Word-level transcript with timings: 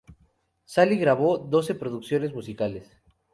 Sally 0.65 0.97
grabó 0.97 1.37
doce 1.37 1.75
producciones 1.75 2.33
musicales. 2.33 2.89